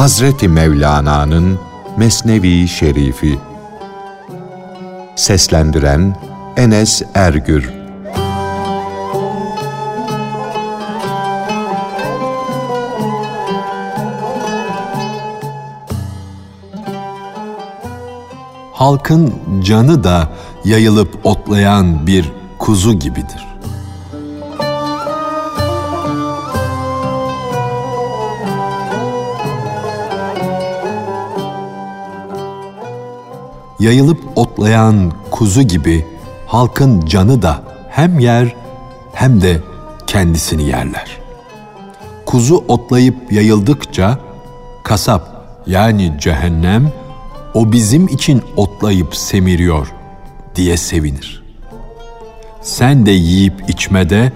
[0.00, 1.58] Hazreti Mevlana'nın
[1.96, 3.38] Mesnevi Şerifi
[5.16, 6.16] Seslendiren
[6.56, 7.70] Enes Ergür
[18.72, 20.28] Halkın canı da
[20.64, 23.49] yayılıp otlayan bir kuzu gibidir.
[33.80, 36.06] Yayılıp otlayan kuzu gibi
[36.46, 38.54] halkın canı da hem yer
[39.12, 39.60] hem de
[40.06, 41.18] kendisini yerler.
[42.26, 44.18] Kuzu otlayıp yayıldıkça
[44.84, 46.92] kasap yani cehennem
[47.54, 49.92] o bizim için otlayıp semiriyor
[50.54, 51.42] diye sevinir.
[52.62, 54.32] Sen de yiyip içmede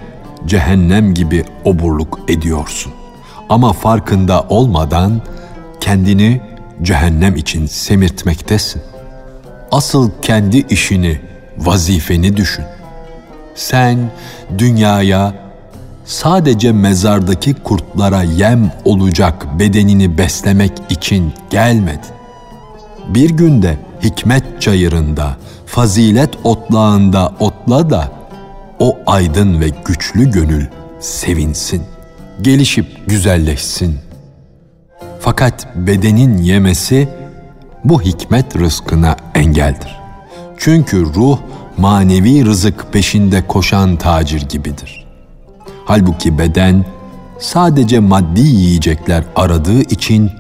[0.46, 2.92] cehennem gibi oburluk ediyorsun.
[3.48, 5.22] Ama farkında olmadan
[5.80, 6.40] kendini
[6.83, 8.83] cehennem için semirtmektesin.
[9.75, 11.20] Asıl kendi işini,
[11.58, 12.64] vazifeni düşün.
[13.55, 14.11] Sen
[14.58, 15.34] dünyaya
[16.05, 22.14] sadece mezardaki kurtlara yem olacak bedenini beslemek için gelmedin.
[23.08, 25.36] Bir günde hikmet çayırında,
[25.67, 28.12] fazilet otlağında otla da
[28.78, 30.67] o aydın ve güçlü gönül
[31.00, 31.83] sevinsin,
[32.42, 33.98] gelişip güzelleşsin.
[35.20, 37.23] Fakat bedenin yemesi
[37.84, 40.00] bu hikmet rızkına engeldir.
[40.58, 41.38] Çünkü ruh
[41.78, 45.06] manevi rızık peşinde koşan tacir gibidir.
[45.84, 46.84] Halbuki beden
[47.38, 50.30] sadece maddi yiyecekler aradığı için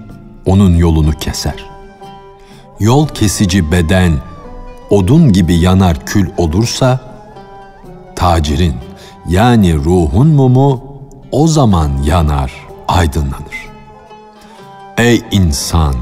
[0.46, 1.64] onun yolunu keser.
[2.80, 4.12] Yol kesici beden
[4.90, 7.00] odun gibi yanar kül olursa
[8.16, 8.74] tacirin
[9.28, 10.82] yani ruhun mumu
[11.32, 12.52] o zaman yanar,
[12.88, 13.68] aydınlanır.
[14.98, 15.94] Ey insan!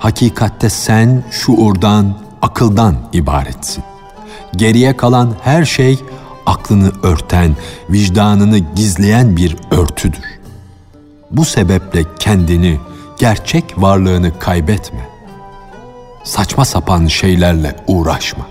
[0.00, 3.84] Hakikatte sen şuurdan, akıldan ibaretsin.
[4.56, 5.98] Geriye kalan her şey
[6.46, 7.56] aklını örten,
[7.90, 10.40] vicdanını gizleyen bir örtüdür.
[11.30, 12.80] Bu sebeple kendini,
[13.18, 15.08] gerçek varlığını kaybetme.
[16.24, 18.46] Saçma sapan şeylerle uğraşma.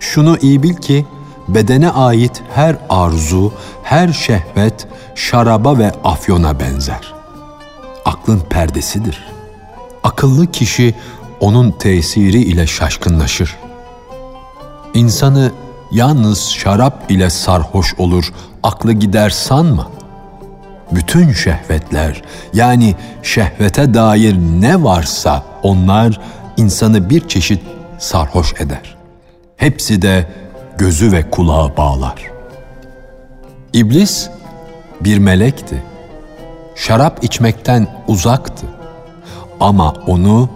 [0.00, 1.06] Şunu iyi bil ki
[1.48, 7.14] bedene ait her arzu, her şehvet şaraba ve afyona benzer.
[8.04, 9.33] Aklın perdesidir.''
[10.04, 10.94] Akıllı kişi
[11.40, 13.56] onun tesiri ile şaşkınlaşır.
[14.94, 15.52] İnsanı
[15.92, 18.32] yalnız şarap ile sarhoş olur,
[18.62, 19.90] aklı gider sanma.
[20.92, 22.22] Bütün şehvetler
[22.52, 26.20] yani şehvete dair ne varsa onlar
[26.56, 27.62] insanı bir çeşit
[27.98, 28.96] sarhoş eder.
[29.56, 30.28] Hepsi de
[30.78, 32.22] gözü ve kulağı bağlar.
[33.72, 34.28] İblis
[35.00, 35.82] bir melekti.
[36.76, 38.66] Şarap içmekten uzaktı
[39.60, 40.48] ama onu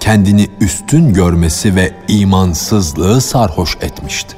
[0.00, 4.36] kendini üstün görmesi ve imansızlığı sarhoş etmişti.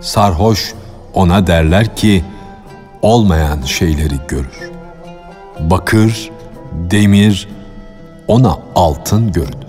[0.00, 0.74] Sarhoş
[1.14, 2.24] ona derler ki
[3.02, 4.70] olmayan şeyleri görür.
[5.60, 6.30] Bakır,
[6.72, 7.48] demir
[8.28, 9.63] ona altın görünür.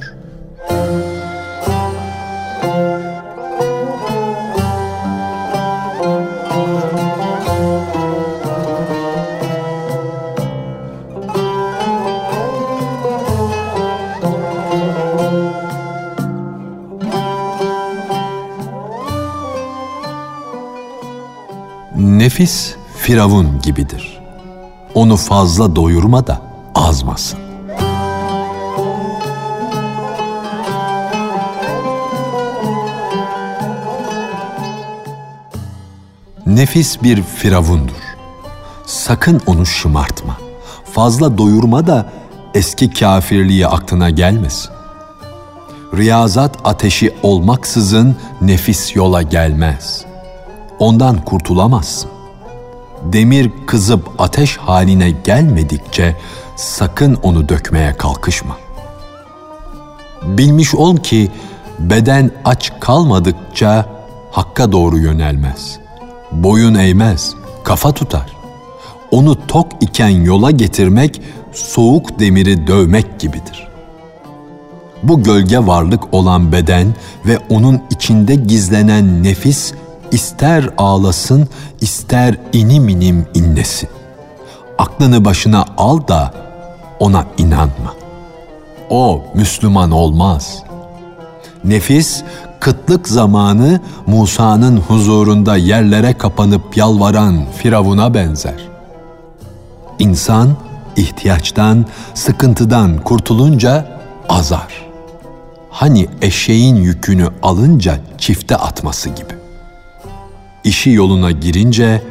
[22.36, 24.22] Nefis firavun gibidir.
[24.94, 26.42] Onu fazla doyurma da
[26.76, 27.40] azmasın.
[36.46, 37.94] Nefis bir firavundur.
[38.86, 40.38] Sakın onu şımartma.
[40.94, 42.10] Fazla doyurma da
[42.54, 44.72] eski kafirliği aklına gelmesin.
[45.98, 50.06] Riyazat ateşi olmaksızın nefis yola gelmez.
[50.80, 52.15] Ondan kurtulamazsın
[53.14, 56.16] demir kızıp ateş haline gelmedikçe
[56.56, 58.58] sakın onu dökmeye kalkışma.
[60.24, 61.32] Bilmiş ol ki
[61.80, 63.86] beden aç kalmadıkça
[64.32, 65.80] hakka doğru yönelmez.
[66.32, 68.36] Boyun eğmez, kafa tutar.
[69.12, 71.22] Onu tok iken yola getirmek
[71.54, 73.68] soğuk demiri dövmek gibidir.
[75.04, 79.74] Bu gölge varlık olan beden ve onun içinde gizlenen nefis
[80.12, 81.48] ister ağlasın,
[81.82, 83.90] ister inim inim inlesin.
[84.78, 86.34] Aklını başına al da
[87.00, 87.94] ona inanma.
[88.90, 90.64] O Müslüman olmaz.
[91.64, 92.24] Nefis,
[92.60, 98.68] kıtlık zamanı Musa'nın huzurunda yerlere kapanıp yalvaran Firavun'a benzer.
[100.00, 100.50] İnsan,
[100.96, 104.00] ihtiyaçtan, sıkıntıdan kurtulunca
[104.30, 104.86] azar.
[105.70, 109.45] Hani eşeğin yükünü alınca çifte atması gibi.
[110.66, 112.02] İşi yoluna girince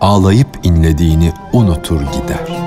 [0.00, 2.64] ağlayıp inlediğini unutur gider.''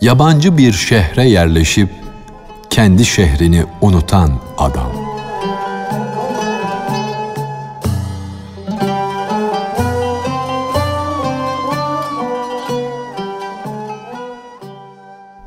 [0.00, 1.88] yabancı bir şehre yerleşip
[2.78, 4.92] kendi şehrini unutan adam.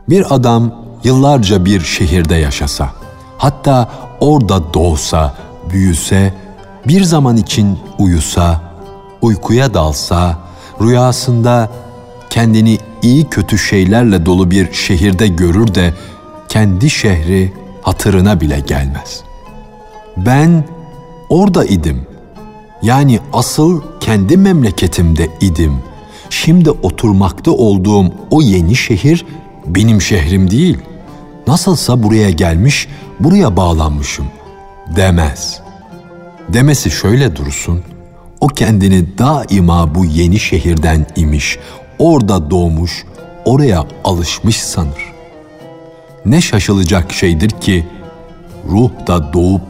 [0.09, 0.71] Bir adam
[1.03, 2.89] yıllarca bir şehirde yaşasa,
[3.37, 3.89] hatta
[4.19, 5.35] orada doğsa,
[5.69, 6.33] büyüse,
[6.87, 8.61] bir zaman için uyusa,
[9.21, 10.37] uykuya dalsa,
[10.81, 11.69] rüyasında
[12.29, 15.93] kendini iyi kötü şeylerle dolu bir şehirde görür de
[16.51, 19.21] kendi şehri hatırına bile gelmez.
[20.17, 20.63] Ben
[21.29, 22.01] orada idim.
[22.81, 25.77] Yani asıl kendi memleketimde idim.
[26.29, 29.25] Şimdi oturmakta olduğum o yeni şehir
[29.65, 30.77] benim şehrim değil.
[31.47, 32.87] Nasılsa buraya gelmiş,
[33.19, 34.25] buraya bağlanmışım
[34.95, 35.61] demez.
[36.49, 37.83] Demesi şöyle dursun.
[38.41, 41.59] O kendini daima bu yeni şehirden imiş,
[41.99, 43.05] orada doğmuş,
[43.45, 45.11] oraya alışmış sanır.
[46.25, 47.85] Ne şaşılacak şeydir ki
[48.69, 49.61] ruh da doğup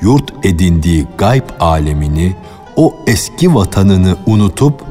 [0.00, 2.36] yurt edindiği gayb alemini,
[2.76, 4.84] o eski vatanını unutup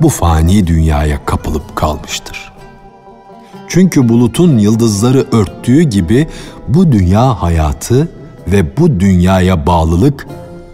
[0.00, 2.52] bu fani dünyaya kapılıp kalmıştır.
[3.68, 6.28] Çünkü bulutun yıldızları örttüğü gibi
[6.68, 8.08] bu dünya hayatı
[8.46, 10.26] ve bu dünyaya bağlılık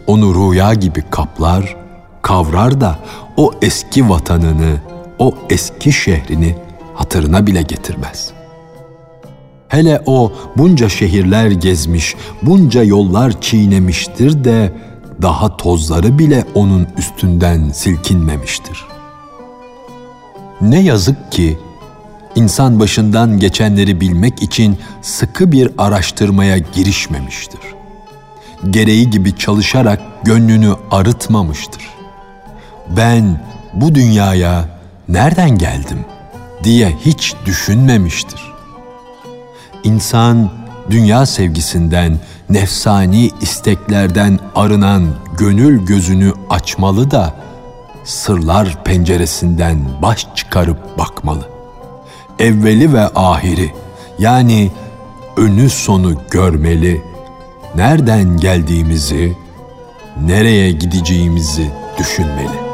[0.07, 1.77] onu rüya gibi kaplar,
[2.23, 2.99] kavrar da
[3.37, 4.77] o eski vatanını,
[5.19, 6.57] o eski şehrini
[6.95, 8.33] hatırına bile getirmez.
[9.69, 14.73] Hele o bunca şehirler gezmiş, bunca yollar çiğnemiştir de
[15.23, 18.87] daha tozları bile onun üstünden silkinmemiştir.
[20.61, 21.59] Ne yazık ki
[22.35, 27.61] insan başından geçenleri bilmek için sıkı bir araştırmaya girişmemiştir.
[28.71, 31.83] Gereği gibi çalışarak gönlünü arıtmamıştır.
[32.97, 33.41] Ben
[33.75, 34.65] bu dünyaya
[35.09, 36.05] nereden geldim
[36.65, 38.56] diye hiç düşünmemiştir.
[39.87, 40.51] İnsan
[40.91, 42.19] dünya sevgisinden,
[42.51, 45.07] nefsani isteklerden arınan
[45.39, 47.35] gönül gözünü açmalı da
[48.05, 51.49] sırlar penceresinden baş çıkarıp bakmalı.
[52.39, 53.73] Evveli ve ahiri
[54.19, 54.71] yani
[55.37, 57.03] önü sonu görmeli.
[57.75, 59.37] Nereden geldiğimizi,
[60.25, 62.66] nereye gideceğimizi düşünmeli.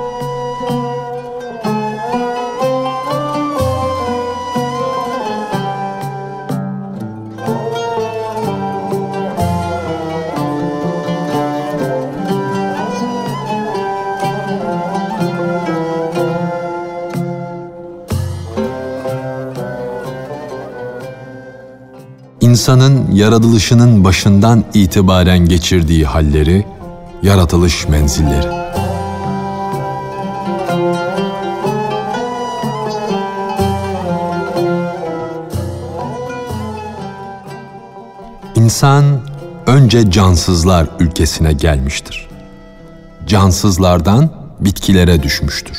[22.53, 26.67] İnsanın yaratılışının başından itibaren geçirdiği halleri,
[27.23, 28.47] yaratılış menzilleri.
[38.55, 39.05] İnsan
[39.67, 42.29] önce cansızlar ülkesine gelmiştir.
[43.27, 44.31] Cansızlardan
[44.61, 45.79] bitkilere düşmüştür.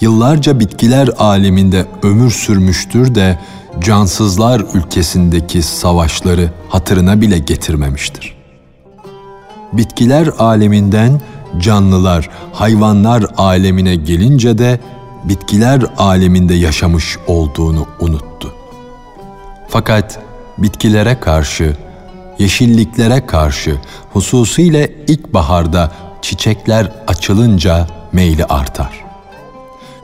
[0.00, 3.38] Yıllarca bitkiler aleminde ömür sürmüştür de
[3.82, 8.36] cansızlar ülkesindeki savaşları hatırına bile getirmemiştir.
[9.72, 11.20] Bitkiler aleminden
[11.58, 14.80] canlılar, hayvanlar alemine gelince de
[15.24, 18.52] bitkiler aleminde yaşamış olduğunu unuttu.
[19.68, 20.18] Fakat
[20.58, 21.76] bitkilere karşı,
[22.38, 23.76] yeşilliklere karşı,
[24.12, 29.04] hususiyle ilkbaharda çiçekler açılınca meyli artar.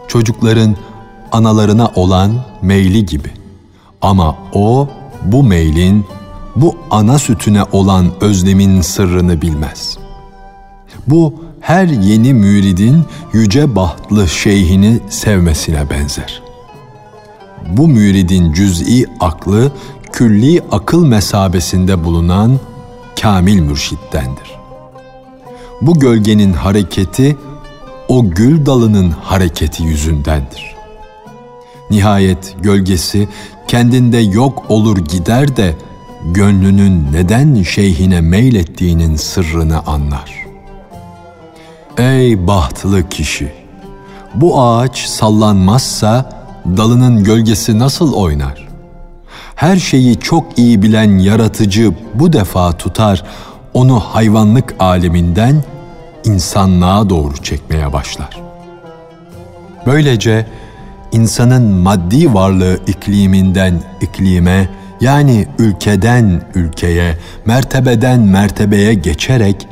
[0.08, 0.76] Çocukların
[1.32, 3.37] analarına olan meyli gibi.
[4.02, 4.88] Ama o
[5.24, 6.06] bu meylin,
[6.56, 9.98] bu ana sütüne olan özlemin sırrını bilmez.
[11.06, 16.42] Bu her yeni müridin yüce bahtlı şeyhini sevmesine benzer.
[17.68, 19.72] Bu müridin cüz'i aklı
[20.12, 22.58] külli akıl mesabesinde bulunan
[23.22, 24.58] kamil mürşittendir.
[25.80, 27.36] Bu gölgenin hareketi
[28.08, 30.76] o gül dalının hareketi yüzündendir.
[31.90, 33.28] Nihayet gölgesi
[33.68, 35.74] kendinde yok olur gider de
[36.24, 40.46] gönlünün neden şeyhine meylettiğinin sırrını anlar.
[41.98, 43.52] Ey bahtlı kişi!
[44.34, 46.30] Bu ağaç sallanmazsa
[46.76, 48.68] dalının gölgesi nasıl oynar?
[49.54, 53.24] Her şeyi çok iyi bilen yaratıcı bu defa tutar,
[53.74, 55.64] onu hayvanlık aleminden
[56.24, 58.40] insanlığa doğru çekmeye başlar.
[59.86, 60.46] Böylece
[61.12, 64.68] insanın maddi varlığı ikliminden iklime
[65.00, 69.68] yani ülkeden ülkeye, mertebeden mertebeye geçerek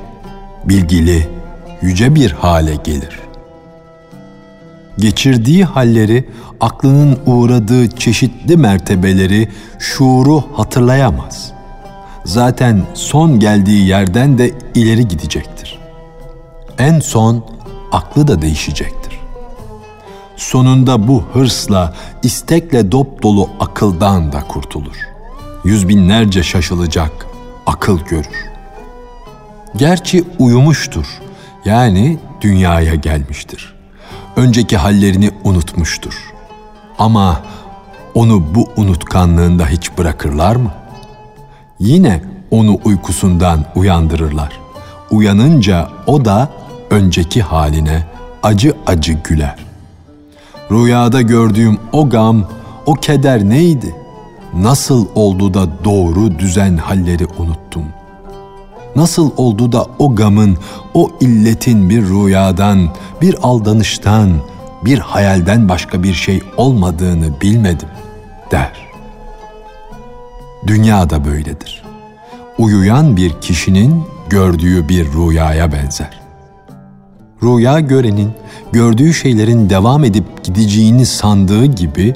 [0.64, 1.28] bilgili,
[1.82, 3.20] yüce bir hale gelir.
[4.98, 6.28] Geçirdiği halleri,
[6.60, 11.52] aklının uğradığı çeşitli mertebeleri şuuru hatırlayamaz.
[12.24, 15.78] Zaten son geldiği yerden de ileri gidecektir.
[16.78, 17.44] En son
[17.92, 19.05] aklı da değişecektir.
[20.36, 24.96] Sonunda bu hırsla, istekle dop dolu akıldan da kurtulur.
[25.64, 27.26] Yüz binlerce şaşılacak,
[27.66, 28.46] akıl görür.
[29.76, 31.06] Gerçi uyumuştur,
[31.64, 33.74] yani dünyaya gelmiştir.
[34.36, 36.32] Önceki hallerini unutmuştur.
[36.98, 37.42] Ama
[38.14, 40.70] onu bu unutkanlığında hiç bırakırlar mı?
[41.78, 44.52] Yine onu uykusundan uyandırırlar.
[45.10, 46.48] Uyanınca o da
[46.90, 48.06] önceki haline
[48.42, 49.65] acı acı güler.
[50.70, 52.44] Rüyada gördüğüm o gam,
[52.86, 53.96] o keder neydi?
[54.54, 57.84] Nasıl oldu da doğru düzen halleri unuttum?
[58.96, 60.58] Nasıl oldu da o gamın,
[60.94, 62.88] o illetin bir rüyadan,
[63.22, 64.30] bir aldanıştan,
[64.84, 67.88] bir hayalden başka bir şey olmadığını bilmedim
[68.50, 68.72] der.
[70.66, 71.82] Dünya da böyledir.
[72.58, 76.25] Uyuyan bir kişinin gördüğü bir rüyaya benzer.
[77.42, 78.30] Rüya görenin
[78.72, 82.14] gördüğü şeylerin devam edip gideceğini sandığı gibi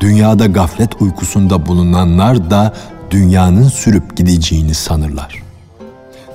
[0.00, 2.74] dünyada gaflet uykusunda bulunanlar da
[3.10, 5.42] dünyanın sürüp gideceğini sanırlar.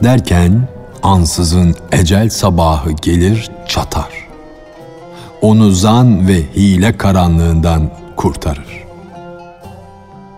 [0.04, 0.68] Derken
[1.04, 4.10] ansızın ecel sabahı gelir çatar.
[5.42, 8.86] Onu zan ve hile karanlığından kurtarır.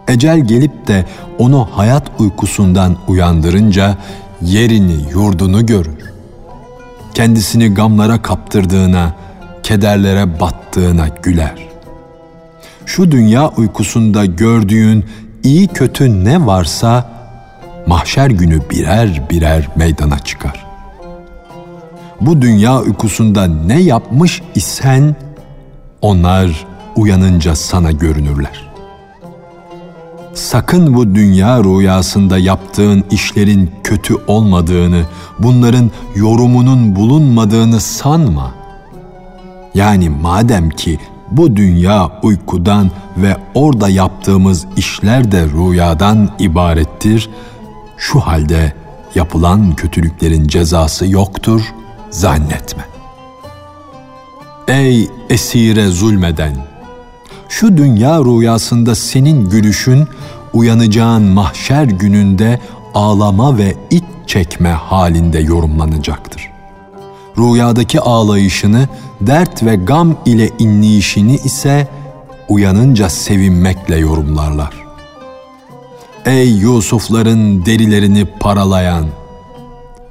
[0.08, 1.06] Ecel gelip de
[1.40, 3.98] onu hayat uykusundan uyandırınca
[4.42, 6.17] yerini yurdunu görür.
[7.18, 9.14] Kendisini gamlara kaptırdığına,
[9.64, 11.68] kederlere battığına güler.
[12.86, 15.06] Şu dünya uykusunda gördüğün
[15.44, 17.10] iyi kötü ne varsa
[17.88, 20.66] mahşer günü birer birer meydana çıkar.
[22.22, 25.16] Bu dünya uykusunda ne yapmış isen
[26.02, 28.67] onlar uyanınca sana görünürler.
[30.38, 35.04] Sakın bu dünya rüyasında yaptığın işlerin kötü olmadığını,
[35.40, 38.56] bunların yorumunun bulunmadığını sanma.
[39.76, 41.00] Yani madem ki
[41.32, 47.30] bu dünya uykudan ve orada yaptığımız işler de rüyadan ibarettir,
[47.98, 48.74] şu halde
[49.16, 51.62] yapılan kötülüklerin cezası yoktur,
[52.10, 52.86] zannetme.
[54.68, 56.78] Ey esire zulmeden!
[57.50, 60.08] Şu dünya rüyasında senin gülüşün,
[60.54, 62.60] uyanacağın mahşer gününde
[62.94, 66.52] ağlama ve iç çekme halinde yorumlanacaktır.
[67.38, 68.88] Rüyadaki ağlayışını,
[69.22, 71.88] dert ve gam ile inleyişini ise
[72.50, 74.74] uyanınca sevinmekle yorumlarlar.
[76.26, 79.06] Ey Yusufların derilerini paralayan,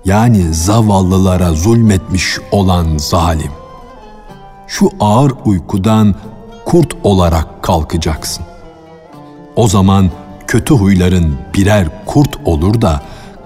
[0.05, 3.53] yani zavallılara zulmetmiş olan zalim.
[4.67, 6.15] Şu ağır uykudan
[6.65, 8.45] kurt olarak kalkacaksın.
[9.57, 10.11] O zaman
[10.47, 13.03] kötü huyların birer kurt olur da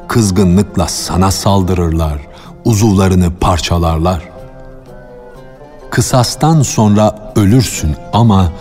[0.08, 2.18] kızgınlıkla sana saldırırlar,
[2.64, 4.28] uzuvlarını parçalarlar.
[5.90, 8.52] Kısastan sonra ölürsün ama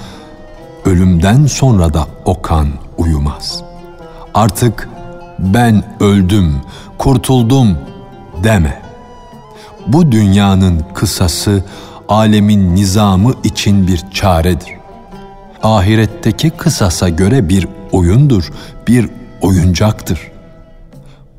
[0.86, 2.68] ölümden sonra da o kan
[2.98, 3.70] uyumaz.''
[4.34, 4.90] artık
[5.40, 6.62] ben öldüm,
[6.98, 7.78] kurtuldum
[8.44, 8.82] deme.
[9.88, 11.64] Bu dünyanın kısası
[12.10, 14.79] alemin nizamı için bir çaredir.
[15.64, 18.52] Ahiretteki kısasa göre bir oyundur,
[18.88, 19.10] bir
[19.42, 20.32] oyuncaktır.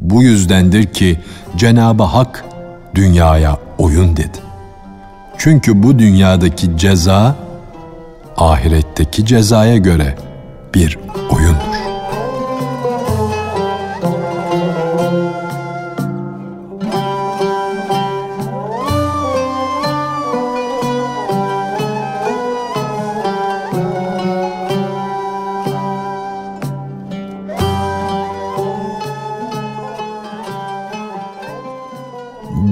[0.01, 1.21] Bu yüzdendir ki
[1.57, 2.45] Cenab-ı Hak
[2.95, 4.39] dünyaya oyun dedi.
[5.39, 7.37] Çünkü bu dünyadaki ceza
[8.37, 10.17] ahiretteki cezaya göre
[10.75, 10.99] bir
[11.31, 11.70] oyundur.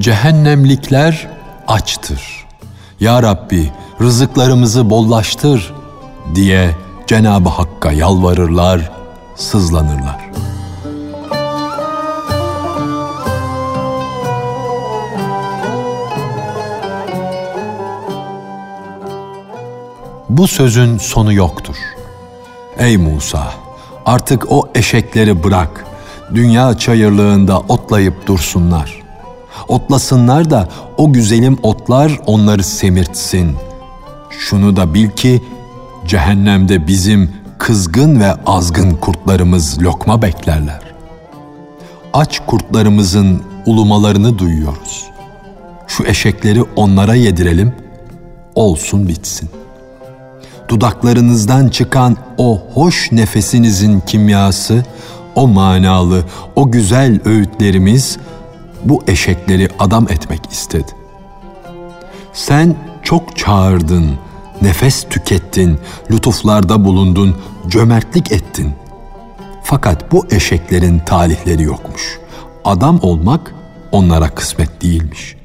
[0.09, 1.29] cehennemlikler
[1.67, 2.47] açtır.
[3.00, 5.75] Ya Rabbi rızıklarımızı bollaştır
[6.35, 8.91] diye Cenab-ı Hakk'a yalvarırlar,
[9.37, 10.31] sızlanırlar.
[20.29, 21.77] Bu sözün sonu yoktur.
[22.79, 23.53] Ey Musa,
[24.07, 25.85] artık o eşekleri bırak.
[26.35, 28.98] Dünya çayırlığında otlayıp dursunlar.
[29.69, 33.57] Otlasınlar da o güzelim otlar onları semirtsin.
[34.31, 35.43] Şunu da bil ki
[36.07, 40.81] cehennemde bizim kızgın ve azgın kurtlarımız lokma beklerler.
[42.12, 45.05] Aç kurtlarımızın ulumalarını duyuyoruz.
[45.87, 47.75] Şu eşekleri onlara yedirelim,
[48.55, 49.50] olsun bitsin.
[50.69, 54.85] Dudaklarınızdan çıkan o hoş nefesinizin kimyası,
[55.35, 56.25] o manalı,
[56.57, 58.19] o güzel öğütlerimiz
[58.85, 60.92] bu eşekleri adam etmek istedi.
[62.32, 64.18] Sen çok çağırdın,
[64.62, 65.78] nefes tükettin,
[66.11, 67.37] lütuflarda bulundun,
[67.68, 68.73] cömertlik ettin.
[69.62, 72.18] Fakat bu eşeklerin talihleri yokmuş.
[72.64, 73.54] Adam olmak
[73.92, 75.37] onlara kısmet değilmiş.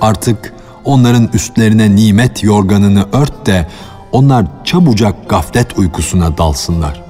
[0.00, 0.52] Artık
[0.84, 3.66] onların üstlerine nimet yorganını ört de
[4.12, 7.02] onlar çabucak gaflet uykusuna dalsınlar.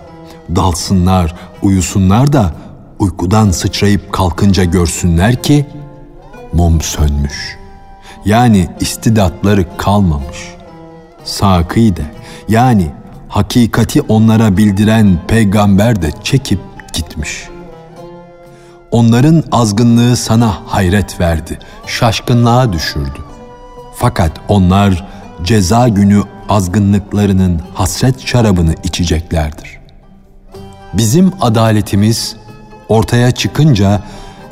[0.57, 2.55] Dalsınlar, uyusunlar da
[2.99, 5.67] uykudan sıçrayıp kalkınca görsünler ki
[6.53, 7.59] mum sönmüş.
[8.25, 10.55] Yani istidatları kalmamış.
[11.25, 12.05] Sakî de
[12.49, 12.91] yani
[13.29, 16.61] hakikati onlara bildiren peygamber de çekip
[16.93, 17.49] gitmiş.
[18.91, 23.19] Onların azgınlığı sana hayret verdi, şaşkınlığa düşürdü.
[23.95, 25.07] Fakat onlar
[25.43, 29.79] ceza günü azgınlıklarının hasret şarabını içeceklerdir.
[30.95, 32.37] Bizim adaletimiz
[32.89, 34.03] ortaya çıkınca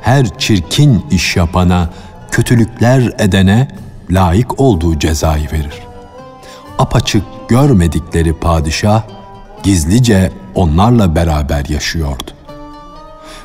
[0.01, 1.91] her çirkin iş yapana,
[2.31, 3.69] kötülükler edene
[4.11, 5.83] layık olduğu cezayı verir.
[6.79, 9.03] Apaçık görmedikleri padişah
[9.63, 12.31] gizlice onlarla beraber yaşıyordu.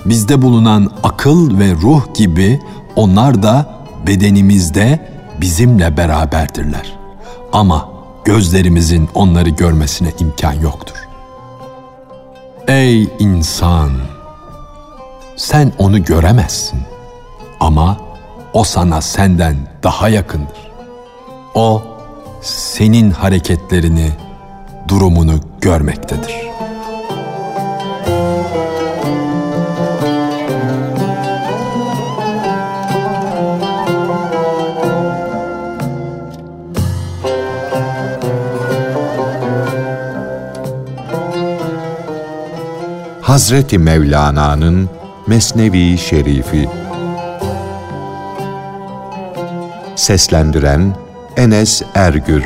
[0.06, 2.60] Bizde bulunan akıl ve ruh gibi
[2.96, 5.10] onlar da bedenimizde
[5.42, 6.94] bizimle beraberdirler.
[7.54, 7.90] Ama
[8.26, 10.96] gözlerimizin onları görmesine imkan yoktur.
[12.68, 13.92] Ey insan!
[15.40, 16.80] Sen onu göremezsin
[17.60, 17.98] ama
[18.54, 20.72] o sana senden daha yakındır.
[21.56, 21.84] O
[22.42, 24.12] senin hareketlerini,
[24.88, 26.36] durumunu görmektedir.
[43.22, 44.99] Hazreti Mevlana'nın
[45.30, 46.70] Mesnevi Şerifi.
[49.96, 50.96] Seslendiren
[51.38, 52.44] Enes Ergür